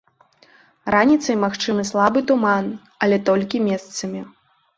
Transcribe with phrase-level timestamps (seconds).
[0.95, 2.65] Раніцай магчымы слабы туман,
[3.07, 4.25] але толькі месцамі.